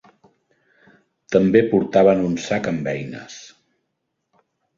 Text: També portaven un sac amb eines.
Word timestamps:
També 1.35 1.61
portaven 1.73 2.25
un 2.31 2.33
sac 2.47 2.71
amb 2.73 2.91
eines. 2.95 3.37